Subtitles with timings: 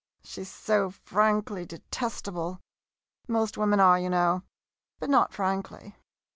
[0.23, 2.59] She 's so frankly detestable.
[3.27, 4.41] Most women are, you know—
[4.99, 5.95] but not frankly.